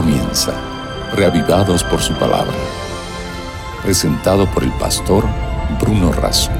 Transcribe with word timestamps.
comienza, 0.00 0.54
reavivados 1.16 1.82
por 1.82 1.98
su 1.98 2.14
palabra. 2.14 2.54
Presentado 3.82 4.46
por 4.54 4.62
el 4.62 4.70
pastor 4.78 5.24
Bruno 5.80 6.12
Razo. 6.12 6.52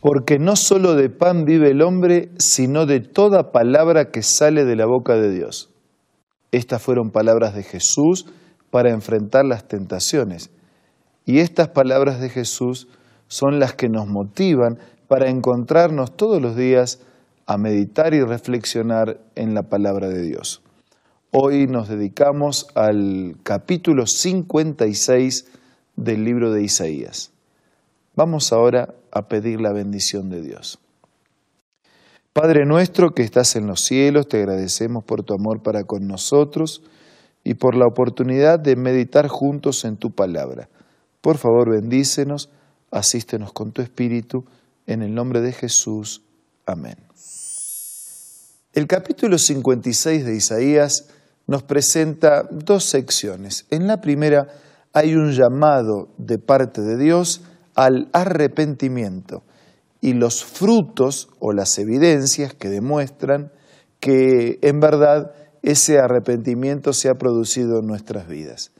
Porque 0.00 0.38
no 0.38 0.54
solo 0.54 0.94
de 0.94 1.10
pan 1.10 1.44
vive 1.44 1.72
el 1.72 1.82
hombre, 1.82 2.30
sino 2.38 2.86
de 2.86 3.00
toda 3.00 3.50
palabra 3.50 4.12
que 4.12 4.22
sale 4.22 4.64
de 4.64 4.76
la 4.76 4.86
boca 4.86 5.16
de 5.16 5.32
Dios. 5.32 5.70
Estas 6.52 6.80
fueron 6.80 7.10
palabras 7.10 7.52
de 7.56 7.64
Jesús 7.64 8.26
para 8.70 8.90
enfrentar 8.92 9.44
las 9.44 9.66
tentaciones. 9.66 10.50
Y 11.26 11.40
estas 11.40 11.66
palabras 11.66 12.20
de 12.20 12.28
Jesús 12.28 12.86
son 13.26 13.58
las 13.58 13.74
que 13.74 13.88
nos 13.88 14.06
motivan 14.06 14.78
para 15.08 15.30
encontrarnos 15.30 16.16
todos 16.16 16.40
los 16.40 16.54
días 16.54 17.00
a 17.46 17.58
meditar 17.58 18.14
y 18.14 18.22
reflexionar 18.22 19.20
en 19.34 19.54
la 19.54 19.64
palabra 19.64 20.08
de 20.08 20.22
Dios. 20.22 20.62
Hoy 21.30 21.66
nos 21.66 21.88
dedicamos 21.88 22.68
al 22.74 23.36
capítulo 23.42 24.06
56 24.06 25.46
del 25.96 26.24
libro 26.24 26.52
de 26.52 26.62
Isaías. 26.62 27.32
Vamos 28.14 28.52
ahora 28.52 28.94
a 29.10 29.28
pedir 29.28 29.60
la 29.60 29.72
bendición 29.72 30.30
de 30.30 30.42
Dios. 30.42 30.78
Padre 32.32 32.64
nuestro 32.66 33.14
que 33.14 33.22
estás 33.22 33.56
en 33.56 33.66
los 33.66 33.80
cielos, 33.80 34.28
te 34.28 34.38
agradecemos 34.38 35.04
por 35.04 35.22
tu 35.22 35.34
amor 35.34 35.62
para 35.62 35.84
con 35.84 36.06
nosotros 36.06 36.82
y 37.44 37.54
por 37.54 37.76
la 37.76 37.86
oportunidad 37.86 38.58
de 38.58 38.76
meditar 38.76 39.28
juntos 39.28 39.84
en 39.84 39.96
tu 39.96 40.10
palabra. 40.10 40.68
Por 41.20 41.38
favor, 41.38 41.70
bendícenos, 41.70 42.50
asístenos 42.90 43.52
con 43.52 43.72
tu 43.72 43.82
espíritu, 43.82 44.44
en 44.86 45.02
el 45.02 45.14
nombre 45.14 45.40
de 45.40 45.52
Jesús. 45.52 46.22
Amén. 46.66 46.96
El 48.74 48.88
capítulo 48.88 49.38
56 49.38 50.24
de 50.24 50.34
Isaías 50.34 51.06
nos 51.46 51.62
presenta 51.62 52.42
dos 52.50 52.82
secciones. 52.82 53.66
En 53.70 53.86
la 53.86 54.00
primera 54.00 54.48
hay 54.92 55.14
un 55.14 55.30
llamado 55.30 56.08
de 56.18 56.40
parte 56.40 56.80
de 56.80 56.98
Dios 56.98 57.44
al 57.76 58.08
arrepentimiento 58.12 59.44
y 60.00 60.14
los 60.14 60.44
frutos 60.44 61.28
o 61.38 61.52
las 61.52 61.78
evidencias 61.78 62.52
que 62.52 62.68
demuestran 62.68 63.52
que 64.00 64.58
en 64.60 64.80
verdad 64.80 65.30
ese 65.62 66.00
arrepentimiento 66.00 66.92
se 66.92 67.08
ha 67.08 67.14
producido 67.14 67.78
en 67.78 67.86
nuestras 67.86 68.26
vidas. 68.26 68.72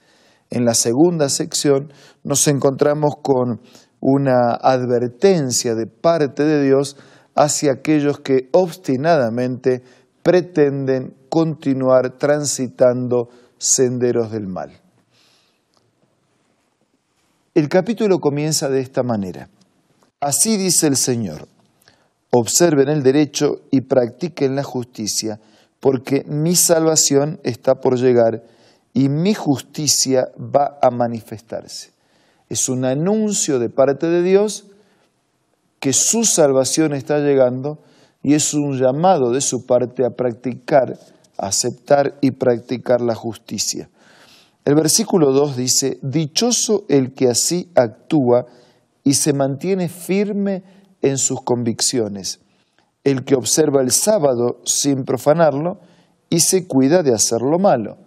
En 0.51 0.65
la 0.65 0.75
segunda 0.75 1.29
sección 1.29 1.93
nos 2.25 2.49
encontramos 2.49 3.15
con 3.23 3.61
una 4.01 4.55
advertencia 4.61 5.77
de 5.77 5.87
parte 5.87 6.43
de 6.43 6.65
Dios 6.65 6.97
hacia 7.35 7.73
aquellos 7.73 8.21
que 8.21 8.49
obstinadamente 8.53 9.83
pretenden 10.23 11.15
continuar 11.29 12.19
transitando 12.19 13.29
senderos 13.59 14.31
del 14.31 14.47
mal. 14.47 14.73
El 17.55 17.69
capítulo 17.69 18.21
comienza 18.21 18.69
de 18.69 18.81
esta 18.81 19.03
manera. 19.03 19.49
Así 20.21 20.57
dice 20.57 20.87
el 20.87 20.97
Señor, 20.97 21.47
observen 22.31 22.89
el 22.89 23.03
derecho 23.03 23.63
y 23.71 23.83
practiquen 23.83 24.57
la 24.57 24.65
justicia, 24.65 25.39
porque 25.79 26.25
mi 26.27 26.57
salvación 26.57 27.39
está 27.45 27.81
por 27.81 27.99
llegar 27.99 28.43
y 28.93 29.09
mi 29.09 29.35
justicia 29.35 30.31
va 30.39 30.79
a 30.81 30.91
manifestarse. 30.91 31.91
Es 32.49 32.69
un 32.69 32.85
anuncio 32.85 33.59
de 33.59 33.69
parte 33.69 34.07
de 34.07 34.23
Dios 34.23 34.67
que 35.85 35.93
su 35.93 36.25
salvación 36.25 36.95
está 36.95 37.19
llegando 37.19 37.79
y 38.23 38.33
es 38.33 38.55
un 38.55 38.79
llamado 38.79 39.33
de 39.33 39.43
su 39.43 39.67
parte 39.67 40.03
a 40.07 40.17
practicar, 40.17 40.99
aceptar 41.37 42.15
y 42.23 42.31
practicar 42.31 43.03
la 43.03 43.15
justicia. 43.15 43.91
El 44.65 44.77
versículo 44.77 45.31
2 45.33 45.59
dice, 45.59 45.99
Dichoso 46.01 46.87
el 46.89 47.13
que 47.13 47.29
así 47.29 47.71
actúa 47.75 48.47
y 49.03 49.13
se 49.13 49.35
mantiene 49.35 49.91
firme 49.91 50.63
en 51.03 51.19
sus 51.19 51.43
convicciones, 51.43 52.41
el 53.05 53.27
que 53.27 53.35
observa 53.35 53.83
el 53.83 53.91
sábado 53.91 54.63
sin 54.65 55.05
profanarlo 55.05 55.81
y 56.31 56.41
se 56.41 56.67
cuida 56.67 57.03
de 57.03 57.13
hacer 57.13 57.43
lo 57.43 57.59
malo. 57.59 57.99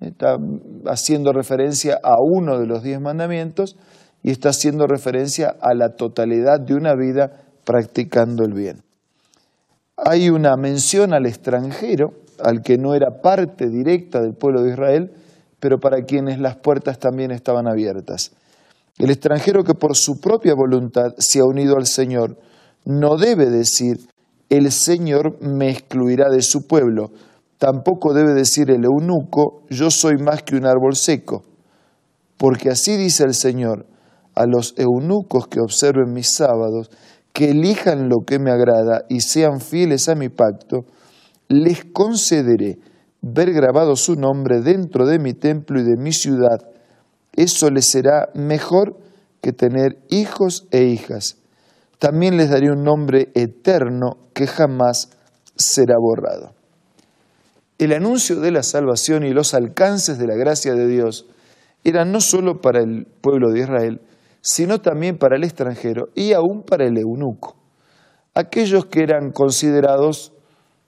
Está 0.00 0.38
haciendo 0.86 1.34
referencia 1.34 2.00
a 2.02 2.18
uno 2.18 2.58
de 2.58 2.66
los 2.66 2.82
diez 2.82 2.98
mandamientos 2.98 3.76
y 4.26 4.32
está 4.32 4.48
haciendo 4.48 4.88
referencia 4.88 5.54
a 5.60 5.72
la 5.72 5.90
totalidad 5.90 6.58
de 6.58 6.74
una 6.74 6.96
vida 6.96 7.44
practicando 7.64 8.44
el 8.44 8.54
bien. 8.54 8.82
Hay 9.96 10.30
una 10.30 10.56
mención 10.56 11.14
al 11.14 11.26
extranjero, 11.26 12.08
al 12.42 12.60
que 12.60 12.76
no 12.76 12.96
era 12.96 13.22
parte 13.22 13.68
directa 13.68 14.20
del 14.20 14.34
pueblo 14.34 14.62
de 14.62 14.70
Israel, 14.72 15.12
pero 15.60 15.78
para 15.78 16.02
quienes 16.02 16.40
las 16.40 16.56
puertas 16.56 16.98
también 16.98 17.30
estaban 17.30 17.68
abiertas. 17.68 18.32
El 18.98 19.10
extranjero 19.10 19.62
que 19.62 19.74
por 19.74 19.94
su 19.96 20.18
propia 20.20 20.54
voluntad 20.56 21.14
se 21.18 21.38
ha 21.38 21.44
unido 21.44 21.76
al 21.76 21.86
Señor 21.86 22.36
no 22.84 23.16
debe 23.16 23.46
decir, 23.48 24.08
el 24.48 24.72
Señor 24.72 25.40
me 25.40 25.70
excluirá 25.70 26.30
de 26.30 26.42
su 26.42 26.66
pueblo. 26.66 27.12
Tampoco 27.58 28.12
debe 28.12 28.34
decir 28.34 28.72
el 28.72 28.86
eunuco, 28.86 29.62
yo 29.70 29.88
soy 29.88 30.16
más 30.16 30.42
que 30.42 30.56
un 30.56 30.66
árbol 30.66 30.96
seco. 30.96 31.44
Porque 32.36 32.70
así 32.70 32.96
dice 32.96 33.22
el 33.22 33.32
Señor, 33.32 33.86
a 34.36 34.46
los 34.46 34.74
eunucos 34.76 35.48
que 35.48 35.60
observen 35.60 36.12
mis 36.12 36.34
sábados, 36.34 36.90
que 37.32 37.50
elijan 37.50 38.08
lo 38.08 38.24
que 38.24 38.38
me 38.38 38.50
agrada 38.50 39.04
y 39.08 39.20
sean 39.20 39.60
fieles 39.60 40.08
a 40.08 40.14
mi 40.14 40.28
pacto, 40.28 40.84
les 41.48 41.84
concederé 41.84 42.78
ver 43.22 43.52
grabado 43.52 43.96
su 43.96 44.14
nombre 44.14 44.60
dentro 44.60 45.06
de 45.06 45.18
mi 45.18 45.32
templo 45.32 45.80
y 45.80 45.84
de 45.84 45.96
mi 45.96 46.12
ciudad. 46.12 46.60
Eso 47.32 47.70
les 47.70 47.90
será 47.90 48.28
mejor 48.34 48.96
que 49.40 49.52
tener 49.52 49.98
hijos 50.08 50.66
e 50.70 50.84
hijas. 50.84 51.38
También 51.98 52.36
les 52.36 52.50
daré 52.50 52.70
un 52.70 52.84
nombre 52.84 53.30
eterno 53.34 54.18
que 54.34 54.46
jamás 54.46 55.10
será 55.56 55.94
borrado. 55.98 56.54
El 57.78 57.92
anuncio 57.92 58.40
de 58.40 58.50
la 58.50 58.62
salvación 58.62 59.24
y 59.24 59.32
los 59.32 59.54
alcances 59.54 60.18
de 60.18 60.26
la 60.26 60.34
gracia 60.34 60.74
de 60.74 60.86
Dios 60.86 61.26
eran 61.84 62.10
no 62.10 62.20
solo 62.20 62.60
para 62.60 62.80
el 62.80 63.06
pueblo 63.20 63.50
de 63.50 63.60
Israel, 63.60 64.00
sino 64.48 64.80
también 64.80 65.18
para 65.18 65.34
el 65.34 65.42
extranjero 65.42 66.10
y 66.14 66.32
aún 66.32 66.62
para 66.62 66.86
el 66.86 66.96
eunuco, 66.96 67.56
aquellos 68.32 68.86
que 68.86 69.02
eran 69.02 69.32
considerados 69.32 70.32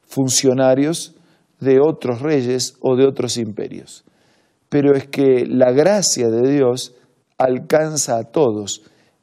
funcionarios 0.07 1.17
de 1.59 1.81
otros 1.81 2.23
reyes 2.23 2.77
o 2.81 2.95
de 2.95 3.05
otros 3.05 3.37
imperios. 3.37 4.05
Pero 4.69 4.95
es 4.95 5.09
que 5.09 5.45
la 5.45 5.73
gracia 5.73 6.29
de 6.29 6.49
Dios 6.49 6.95
alcanza 7.37 8.19
a 8.19 8.31
todos, 8.31 8.83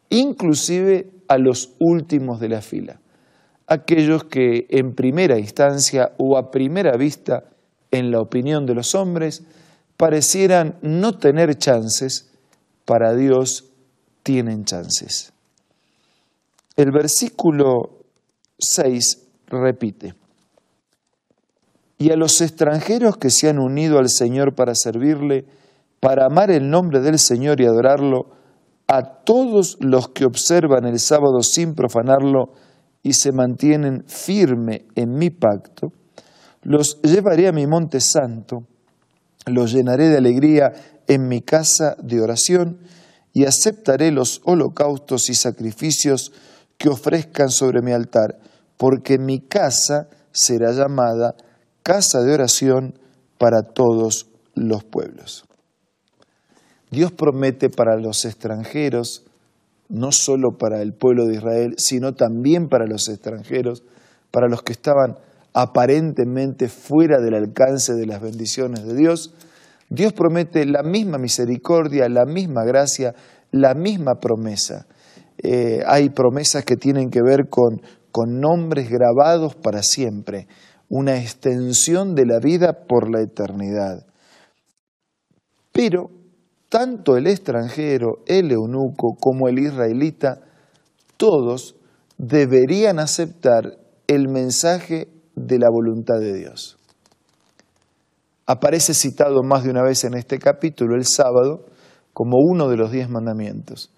inclusive 0.09 1.11
a 1.29 1.37
los 1.37 1.73
últimos 1.79 2.41
de 2.41 2.49
la 2.49 2.61
fila, 2.61 2.99
aquellos 3.67 4.25
que 4.25 4.67
en 4.69 4.95
primera 4.95 5.39
instancia 5.39 6.11
o 6.17 6.37
a 6.37 6.51
primera 6.51 6.97
vista, 6.97 7.45
en 7.89 8.11
la 8.11 8.19
opinión 8.19 8.65
de 8.65 8.75
los 8.75 8.95
hombres, 8.95 9.45
parecieran 9.95 10.77
no 10.81 11.13
tener 11.19 11.55
chances, 11.55 12.33
para 12.83 13.15
Dios 13.15 13.71
tienen 14.25 14.65
chances. 14.65 15.31
El 16.75 16.91
versículo 16.91 17.99
6 18.57 19.27
repite, 19.45 20.15
y 21.99 22.11
a 22.11 22.15
los 22.15 22.41
extranjeros 22.41 23.17
que 23.17 23.29
se 23.29 23.49
han 23.49 23.59
unido 23.59 23.99
al 23.99 24.09
Señor 24.09 24.55
para 24.55 24.73
servirle, 24.73 25.45
para 25.99 26.25
amar 26.25 26.49
el 26.49 26.69
nombre 26.69 27.01
del 27.01 27.19
Señor 27.19 27.61
y 27.61 27.65
adorarlo, 27.65 28.31
a 28.87 29.03
todos 29.23 29.77
los 29.79 30.09
que 30.09 30.25
observan 30.25 30.85
el 30.85 30.99
sábado 30.99 31.41
sin 31.41 31.75
profanarlo 31.75 32.53
y 33.03 33.13
se 33.13 33.31
mantienen 33.31 34.05
firme 34.07 34.87
en 34.95 35.13
mi 35.13 35.29
pacto, 35.29 35.89
los 36.63 36.99
llevaré 37.03 37.47
a 37.47 37.51
mi 37.51 37.67
monte 37.67 37.99
santo, 37.99 38.57
los 39.45 39.71
llenaré 39.71 40.09
de 40.09 40.17
alegría 40.17 40.73
en 41.07 41.27
mi 41.27 41.41
casa 41.41 41.95
de 42.01 42.21
oración, 42.21 42.79
y 43.35 43.43
aceptaré 43.43 44.11
los 44.11 44.41
holocaustos 44.45 45.29
y 45.29 45.35
sacrificios 45.35 46.31
que 46.77 46.87
ofrezcan 46.87 47.49
sobre 47.49 47.81
mi 47.81 47.91
altar, 47.91 48.39
porque 48.77 49.17
mi 49.19 49.41
casa 49.41 50.07
será 50.31 50.71
llamada 50.71 51.35
casa 51.83 52.21
de 52.21 52.33
oración 52.33 52.97
para 53.37 53.61
todos 53.61 54.27
los 54.55 54.85
pueblos. 54.85 55.43
Dios 56.89 57.11
promete 57.11 57.69
para 57.69 57.97
los 57.97 58.23
extranjeros, 58.23 59.25
no 59.89 60.13
solo 60.13 60.57
para 60.57 60.81
el 60.81 60.93
pueblo 60.93 61.25
de 61.25 61.35
Israel, 61.35 61.75
sino 61.77 62.13
también 62.13 62.69
para 62.69 62.87
los 62.87 63.09
extranjeros, 63.09 63.83
para 64.31 64.47
los 64.47 64.63
que 64.63 64.71
estaban 64.71 65.17
aparentemente 65.53 66.69
fuera 66.69 67.19
del 67.19 67.33
alcance 67.33 67.95
de 67.95 68.05
las 68.05 68.21
bendiciones 68.21 68.85
de 68.85 68.95
Dios, 68.95 69.33
Dios 69.89 70.13
promete 70.13 70.65
la 70.65 70.83
misma 70.83 71.17
misericordia, 71.17 72.09
la 72.09 72.25
misma 72.25 72.63
gracia, 72.63 73.13
la 73.51 73.73
misma 73.73 74.15
promesa. 74.15 74.87
Eh, 75.37 75.81
hay 75.85 76.09
promesas 76.09 76.65
que 76.65 76.75
tienen 76.75 77.09
que 77.09 77.21
ver 77.21 77.49
con, 77.49 77.81
con 78.11 78.39
nombres 78.39 78.89
grabados 78.89 79.55
para 79.55 79.81
siempre. 79.83 80.47
una 80.87 81.17
extensión 81.17 82.13
de 82.13 82.27
la 82.27 82.39
vida 82.39 82.85
por 82.87 83.09
la 83.09 83.19
eternidad. 83.21 84.05
Pero 85.71 86.11
tanto 86.69 87.17
el 87.17 87.27
extranjero, 87.27 88.19
el 88.27 88.51
eunuco, 88.51 89.15
como 89.19 89.47
el 89.47 89.59
israelita, 89.59 90.41
todos 91.17 91.75
deberían 92.17 92.99
aceptar 92.99 93.77
el 94.07 94.27
mensaje 94.29 95.07
de 95.35 95.59
la 95.59 95.69
voluntad 95.69 96.19
de 96.19 96.33
Dios. 96.33 96.77
Aparece 98.45 98.93
citado 98.93 99.41
más 99.43 99.63
de 99.63 99.71
una 99.71 99.83
vez 99.83 100.03
en 100.03 100.13
este 100.13 100.37
capítulo 100.37 100.95
el 100.95 101.05
sábado 101.05 101.65
como 102.13 102.37
uno 102.37 102.69
de 102.69 102.77
los 102.77 102.91
diez 102.91 103.09
mandamientos, 103.09 103.91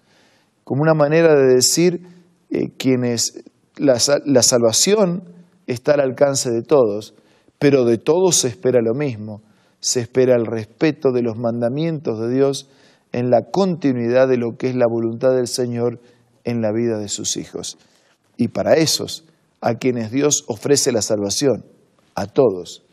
como 0.64 0.82
una 0.82 0.94
manera 0.94 1.34
de 1.34 1.54
decir 1.54 2.02
eh, 2.50 2.70
quienes 2.76 3.44
la, 3.76 3.98
la 4.24 4.42
salvación 4.42 5.22
está 5.66 5.94
al 5.94 6.00
alcance 6.00 6.50
de 6.50 6.62
todos, 6.62 7.14
pero 7.58 7.84
de 7.84 7.98
todos 7.98 8.36
se 8.36 8.48
espera 8.48 8.80
lo 8.82 8.94
mismo, 8.94 9.42
se 9.80 10.00
espera 10.00 10.34
el 10.34 10.46
respeto 10.46 11.12
de 11.12 11.22
los 11.22 11.36
mandamientos 11.36 12.18
de 12.18 12.34
Dios 12.34 12.68
en 13.12 13.30
la 13.30 13.50
continuidad 13.50 14.28
de 14.28 14.38
lo 14.38 14.56
que 14.56 14.68
es 14.68 14.74
la 14.74 14.86
voluntad 14.88 15.34
del 15.34 15.46
Señor 15.46 16.00
en 16.44 16.62
la 16.62 16.72
vida 16.72 16.98
de 16.98 17.08
sus 17.08 17.36
hijos. 17.36 17.78
Y 18.36 18.48
para 18.48 18.74
esos, 18.74 19.24
a 19.60 19.74
quienes 19.74 20.10
Dios 20.10 20.44
ofrece 20.48 20.92
la 20.92 21.02
salvación, 21.02 21.64
a 22.14 22.26
todos. 22.26 22.84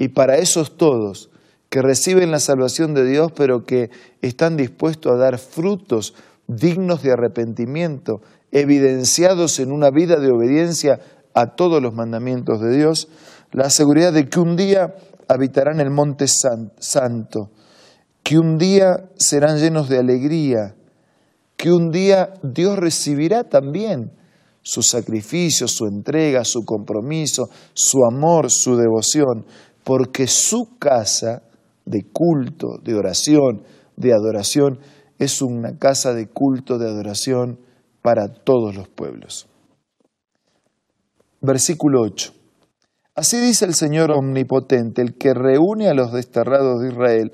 Y 0.00 0.08
para 0.08 0.38
esos 0.38 0.78
todos 0.78 1.28
que 1.68 1.82
reciben 1.82 2.30
la 2.30 2.40
salvación 2.40 2.94
de 2.94 3.04
Dios, 3.04 3.32
pero 3.36 3.64
que 3.66 3.90
están 4.22 4.56
dispuestos 4.56 5.12
a 5.12 5.16
dar 5.16 5.38
frutos 5.38 6.14
dignos 6.48 7.02
de 7.02 7.12
arrepentimiento, 7.12 8.22
evidenciados 8.50 9.60
en 9.60 9.70
una 9.70 9.90
vida 9.90 10.16
de 10.18 10.32
obediencia 10.32 11.00
a 11.34 11.54
todos 11.54 11.82
los 11.82 11.92
mandamientos 11.92 12.62
de 12.62 12.74
Dios, 12.74 13.08
la 13.52 13.68
seguridad 13.68 14.14
de 14.14 14.26
que 14.30 14.40
un 14.40 14.56
día 14.56 14.94
habitarán 15.28 15.80
el 15.80 15.90
monte 15.90 16.26
santo, 16.28 17.50
que 18.22 18.38
un 18.38 18.56
día 18.56 19.10
serán 19.16 19.58
llenos 19.58 19.90
de 19.90 19.98
alegría, 19.98 20.76
que 21.58 21.72
un 21.72 21.90
día 21.90 22.32
Dios 22.42 22.78
recibirá 22.78 23.44
también 23.44 24.12
su 24.62 24.82
sacrificio, 24.82 25.68
su 25.68 25.86
entrega, 25.86 26.44
su 26.44 26.64
compromiso, 26.64 27.48
su 27.74 28.04
amor, 28.04 28.50
su 28.50 28.76
devoción, 28.76 29.46
porque 29.90 30.28
su 30.28 30.78
casa 30.78 31.42
de 31.84 32.04
culto, 32.12 32.78
de 32.80 32.94
oración, 32.94 33.64
de 33.96 34.12
adoración, 34.12 34.78
es 35.18 35.42
una 35.42 35.78
casa 35.78 36.14
de 36.14 36.28
culto, 36.28 36.78
de 36.78 36.88
adoración 36.88 37.58
para 38.00 38.28
todos 38.28 38.76
los 38.76 38.88
pueblos. 38.88 39.48
Versículo 41.40 42.02
8. 42.02 42.32
Así 43.16 43.40
dice 43.40 43.64
el 43.64 43.74
Señor 43.74 44.12
Omnipotente, 44.12 45.02
el 45.02 45.18
que 45.18 45.34
reúne 45.34 45.88
a 45.88 45.94
los 45.94 46.12
desterrados 46.12 46.82
de 46.82 46.90
Israel, 46.90 47.32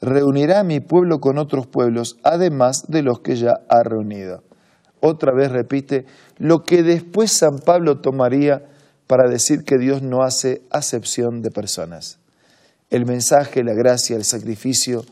reunirá 0.00 0.60
a 0.60 0.64
mi 0.64 0.78
pueblo 0.78 1.18
con 1.18 1.38
otros 1.38 1.66
pueblos, 1.66 2.18
además 2.22 2.84
de 2.86 3.02
los 3.02 3.18
que 3.18 3.34
ya 3.34 3.54
ha 3.68 3.82
reunido. 3.82 4.44
Otra 5.00 5.32
vez 5.34 5.50
repite 5.50 6.06
lo 6.38 6.62
que 6.62 6.84
después 6.84 7.32
San 7.32 7.58
Pablo 7.58 8.00
tomaría 8.00 8.62
para 9.06 9.28
decir 9.30 9.64
que 9.64 9.78
Dios 9.78 10.02
no 10.02 10.22
hace 10.22 10.62
acepción 10.70 11.42
de 11.42 11.50
personas. 11.50 12.18
El 12.90 13.06
mensaje, 13.06 13.62
la 13.62 13.74
gracia, 13.74 14.16
el 14.16 14.24
sacrificio, 14.24 15.04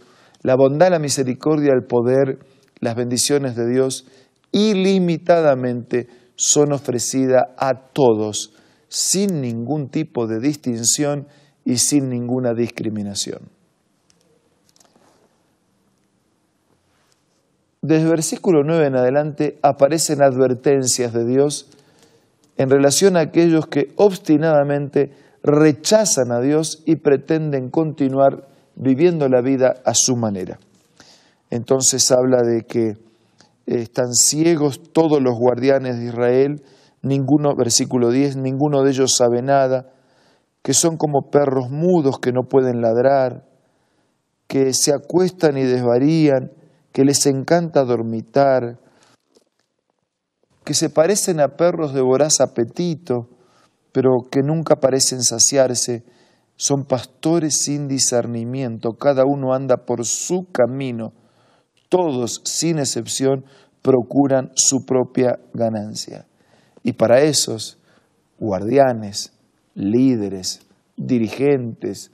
la 0.42 0.56
bondad, 0.56 0.90
la 0.90 0.98
misericordia, 0.98 1.72
el 1.72 1.84
poder, 1.84 2.38
las 2.80 2.96
bendiciones 2.96 3.56
de 3.56 3.68
Dios 3.68 4.06
ilimitadamente 4.52 6.08
son 6.36 6.72
ofrecidas 6.72 7.42
a 7.56 7.74
todos, 7.92 8.54
sin 8.88 9.40
ningún 9.40 9.88
tipo 9.88 10.26
de 10.26 10.38
distinción 10.38 11.26
y 11.64 11.78
sin 11.78 12.08
ninguna 12.08 12.54
discriminación. 12.54 13.48
Desde 17.82 18.04
el 18.04 18.10
versículo 18.10 18.62
9 18.64 18.86
en 18.86 18.96
adelante 18.96 19.58
aparecen 19.62 20.22
advertencias 20.22 21.12
de 21.12 21.26
Dios 21.26 21.68
en 22.56 22.70
relación 22.70 23.16
a 23.16 23.20
aquellos 23.20 23.66
que 23.66 23.92
obstinadamente 23.96 25.10
rechazan 25.42 26.32
a 26.32 26.40
Dios 26.40 26.82
y 26.86 26.96
pretenden 26.96 27.70
continuar 27.70 28.48
viviendo 28.76 29.28
la 29.28 29.40
vida 29.40 29.74
a 29.84 29.94
su 29.94 30.16
manera. 30.16 30.58
Entonces 31.50 32.10
habla 32.10 32.42
de 32.42 32.62
que 32.62 32.94
están 33.66 34.12
ciegos 34.12 34.92
todos 34.92 35.22
los 35.22 35.34
guardianes 35.38 35.98
de 35.98 36.06
Israel, 36.06 36.62
ninguno, 37.02 37.54
versículo 37.56 38.10
10, 38.10 38.36
ninguno 38.36 38.82
de 38.82 38.90
ellos 38.90 39.14
sabe 39.16 39.42
nada, 39.42 39.90
que 40.62 40.74
son 40.74 40.96
como 40.96 41.30
perros 41.30 41.70
mudos 41.70 42.18
que 42.18 42.32
no 42.32 42.42
pueden 42.48 42.80
ladrar, 42.80 43.44
que 44.46 44.72
se 44.72 44.92
acuestan 44.92 45.58
y 45.58 45.64
desvarían, 45.64 46.52
que 46.92 47.04
les 47.04 47.26
encanta 47.26 47.84
dormitar, 47.84 48.78
que 50.64 50.74
se 50.74 50.90
parecen 50.90 51.40
a 51.40 51.56
perros 51.56 51.92
de 51.92 52.00
voraz 52.00 52.40
apetito, 52.40 53.28
pero 53.92 54.10
que 54.30 54.40
nunca 54.42 54.76
parecen 54.76 55.22
saciarse, 55.22 56.04
son 56.56 56.84
pastores 56.84 57.60
sin 57.62 57.88
discernimiento, 57.88 58.92
cada 58.92 59.24
uno 59.24 59.54
anda 59.54 59.84
por 59.84 60.04
su 60.04 60.46
camino, 60.50 61.12
todos, 61.88 62.40
sin 62.44 62.78
excepción, 62.78 63.44
procuran 63.82 64.50
su 64.54 64.86
propia 64.86 65.38
ganancia. 65.52 66.26
Y 66.82 66.94
para 66.94 67.20
esos 67.20 67.78
guardianes, 68.38 69.32
líderes, 69.74 70.66
dirigentes 70.96 72.10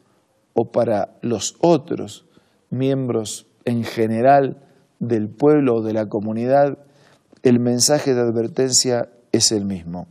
o 0.54 0.70
para 0.70 1.16
los 1.22 1.56
otros 1.60 2.26
miembros 2.70 3.46
en 3.64 3.84
general 3.84 4.62
del 4.98 5.28
pueblo 5.28 5.76
o 5.76 5.82
de 5.82 5.92
la 5.92 6.06
comunidad, 6.06 6.78
el 7.42 7.60
mensaje 7.60 8.14
de 8.14 8.20
advertencia 8.20 9.08
es 9.32 9.52
el 9.52 9.64
mismo. 9.64 10.06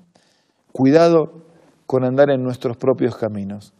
Cuidado 0.71 1.45
con 1.85 2.03
andar 2.03 2.29
en 2.29 2.43
nuestros 2.43 2.77
propios 2.77 3.15
caminos. 3.15 3.73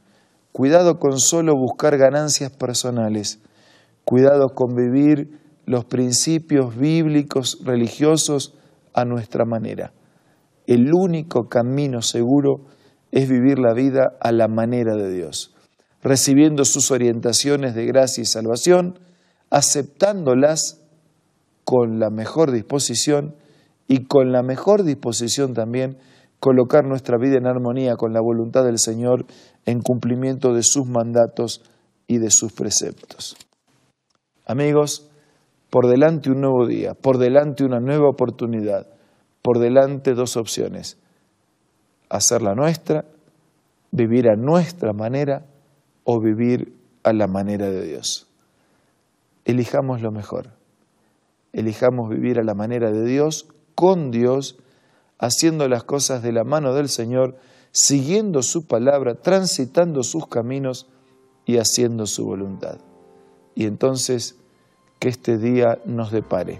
Cuidado 0.51 0.99
con 0.99 1.19
solo 1.19 1.53
buscar 1.55 1.97
ganancias 1.97 2.51
personales. 2.51 3.39
Cuidado 4.05 4.49
con 4.49 4.75
vivir 4.75 5.39
los 5.65 5.85
principios 5.85 6.75
bíblicos 6.75 7.59
religiosos 7.63 8.55
a 8.93 9.05
nuestra 9.05 9.45
manera. 9.45 9.93
El 10.65 10.93
único 10.93 11.47
camino 11.47 12.01
seguro 12.01 12.65
es 13.11 13.29
vivir 13.29 13.59
la 13.59 13.73
vida 13.73 14.17
a 14.19 14.31
la 14.31 14.47
manera 14.47 14.95
de 14.95 15.11
Dios, 15.11 15.55
recibiendo 16.01 16.65
sus 16.65 16.91
orientaciones 16.91 17.75
de 17.75 17.85
gracia 17.85 18.21
y 18.21 18.25
salvación, 18.25 18.99
aceptándolas 19.49 20.81
con 21.69 21.99
la 21.99 22.09
mejor 22.09 22.51
disposición 22.51 23.35
y 23.87 24.05
con 24.05 24.31
la 24.31 24.41
mejor 24.41 24.81
disposición 24.81 25.53
también 25.53 25.99
colocar 26.39 26.83
nuestra 26.83 27.19
vida 27.19 27.37
en 27.37 27.45
armonía 27.45 27.95
con 27.95 28.11
la 28.11 28.21
voluntad 28.21 28.63
del 28.65 28.79
Señor 28.79 29.27
en 29.67 29.81
cumplimiento 29.81 30.51
de 30.51 30.63
sus 30.63 30.87
mandatos 30.87 31.61
y 32.07 32.17
de 32.17 32.31
sus 32.31 32.53
preceptos. 32.53 33.37
Amigos, 34.47 35.11
por 35.69 35.87
delante 35.87 36.31
un 36.31 36.41
nuevo 36.41 36.65
día, 36.65 36.95
por 36.95 37.19
delante 37.19 37.63
una 37.63 37.79
nueva 37.79 38.09
oportunidad, 38.09 38.87
por 39.43 39.59
delante 39.59 40.15
dos 40.15 40.37
opciones, 40.37 40.97
hacer 42.09 42.41
la 42.41 42.55
nuestra, 42.55 43.05
vivir 43.91 44.27
a 44.27 44.35
nuestra 44.35 44.91
manera 44.91 45.45
o 46.03 46.19
vivir 46.19 46.73
a 47.03 47.13
la 47.13 47.27
manera 47.27 47.69
de 47.69 47.85
Dios. 47.85 48.27
Elijamos 49.45 50.01
lo 50.01 50.11
mejor 50.11 50.58
elijamos 51.53 52.09
vivir 52.09 52.39
a 52.39 52.43
la 52.43 52.53
manera 52.53 52.91
de 52.91 53.05
Dios, 53.05 53.47
con 53.75 54.11
Dios, 54.11 54.57
haciendo 55.17 55.67
las 55.67 55.83
cosas 55.83 56.23
de 56.23 56.31
la 56.31 56.43
mano 56.43 56.73
del 56.73 56.89
Señor, 56.89 57.37
siguiendo 57.71 58.41
su 58.41 58.67
palabra, 58.67 59.15
transitando 59.15 60.03
sus 60.03 60.27
caminos 60.27 60.87
y 61.45 61.57
haciendo 61.57 62.05
su 62.05 62.25
voluntad. 62.25 62.79
Y 63.55 63.65
entonces 63.65 64.37
que 64.99 65.09
este 65.09 65.37
día 65.37 65.79
nos 65.85 66.11
depare 66.11 66.59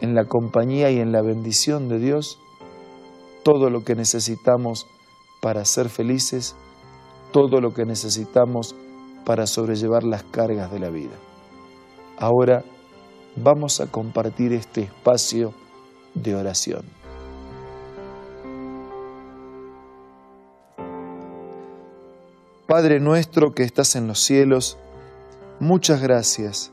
en 0.00 0.14
la 0.14 0.24
compañía 0.24 0.90
y 0.90 0.98
en 0.98 1.12
la 1.12 1.22
bendición 1.22 1.88
de 1.88 1.98
Dios 1.98 2.38
todo 3.42 3.70
lo 3.70 3.84
que 3.84 3.94
necesitamos 3.94 4.86
para 5.40 5.64
ser 5.64 5.88
felices, 5.88 6.54
todo 7.32 7.60
lo 7.60 7.72
que 7.72 7.84
necesitamos 7.84 8.74
para 9.24 9.46
sobrellevar 9.46 10.04
las 10.04 10.22
cargas 10.24 10.70
de 10.70 10.78
la 10.78 10.90
vida. 10.90 11.16
Ahora, 12.18 12.64
vamos 13.36 13.80
a 13.80 13.86
compartir 13.86 14.52
este 14.52 14.82
espacio 14.82 15.54
de 16.14 16.34
oración. 16.34 16.84
Padre 22.66 23.00
nuestro 23.00 23.52
que 23.52 23.64
estás 23.64 23.96
en 23.96 24.06
los 24.06 24.20
cielos, 24.20 24.78
muchas 25.60 26.00
gracias 26.00 26.72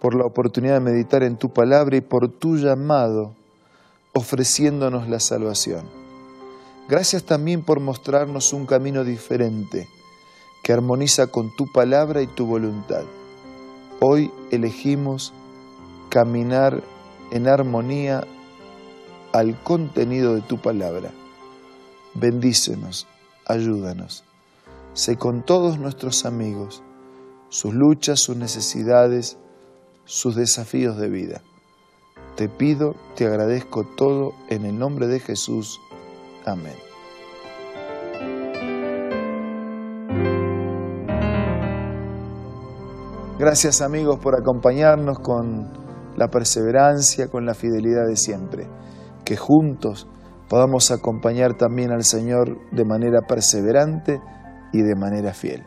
por 0.00 0.14
la 0.14 0.24
oportunidad 0.24 0.74
de 0.74 0.80
meditar 0.80 1.22
en 1.22 1.36
tu 1.36 1.50
palabra 1.52 1.96
y 1.96 2.00
por 2.00 2.28
tu 2.28 2.56
llamado 2.56 3.34
ofreciéndonos 4.14 5.08
la 5.08 5.20
salvación. 5.20 5.84
Gracias 6.88 7.24
también 7.24 7.62
por 7.62 7.80
mostrarnos 7.80 8.52
un 8.54 8.64
camino 8.64 9.04
diferente 9.04 9.86
que 10.62 10.72
armoniza 10.72 11.26
con 11.26 11.54
tu 11.54 11.70
palabra 11.70 12.22
y 12.22 12.26
tu 12.26 12.46
voluntad. 12.46 13.04
Hoy 14.00 14.30
elegimos 14.50 15.34
caminar 16.08 16.82
en 17.30 17.48
armonía 17.48 18.24
al 19.32 19.62
contenido 19.62 20.34
de 20.34 20.40
tu 20.42 20.58
palabra. 20.58 21.10
Bendícenos, 22.14 23.06
ayúdanos. 23.46 24.24
Sé 24.94 25.16
con 25.16 25.44
todos 25.44 25.78
nuestros 25.78 26.24
amigos, 26.24 26.82
sus 27.50 27.74
luchas, 27.74 28.20
sus 28.20 28.36
necesidades, 28.36 29.38
sus 30.04 30.34
desafíos 30.34 30.96
de 30.96 31.08
vida. 31.08 31.42
Te 32.36 32.48
pido, 32.48 32.94
te 33.14 33.26
agradezco 33.26 33.84
todo 33.84 34.32
en 34.48 34.64
el 34.64 34.78
nombre 34.78 35.06
de 35.06 35.20
Jesús. 35.20 35.80
Amén. 36.44 36.76
Gracias 43.38 43.82
amigos 43.82 44.18
por 44.18 44.34
acompañarnos 44.34 45.20
con 45.20 45.87
la 46.18 46.28
perseverancia, 46.28 47.28
con 47.28 47.46
la 47.46 47.54
fidelidad 47.54 48.06
de 48.06 48.16
siempre. 48.16 48.66
Que 49.24 49.36
juntos 49.36 50.08
podamos 50.48 50.90
acompañar 50.90 51.54
también 51.54 51.92
al 51.92 52.04
Señor 52.04 52.58
de 52.72 52.84
manera 52.84 53.20
perseverante 53.26 54.20
y 54.72 54.82
de 54.82 54.96
manera 54.96 55.32
fiel. 55.32 55.64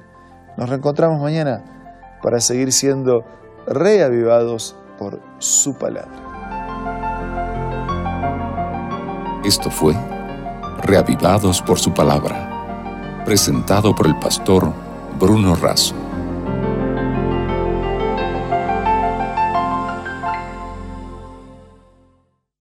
Nos 0.58 0.70
reencontramos 0.70 1.22
mañana 1.22 2.20
para 2.22 2.40
seguir 2.40 2.72
siendo 2.72 3.24
reavivados 3.66 4.76
por 5.00 5.22
su 5.40 5.74
palabra. 5.76 6.30
Esto 9.44 9.72
fue 9.72 9.96
Reavivados 10.84 11.62
por 11.62 11.78
su 11.78 11.94
palabra, 11.94 13.24
presentado 13.24 13.94
por 13.94 14.08
el 14.08 14.18
pastor 14.18 14.74
Bruno 15.20 15.56
Razo. 15.56 16.01